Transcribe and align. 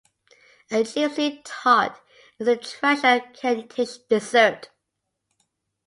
A 0.71 0.77
Gypsy 0.81 1.41
tart 1.43 1.99
is 2.39 2.47
a 2.47 2.57
traditional 2.57 3.19
Kentish 3.35 3.97
dessert. 4.09 4.71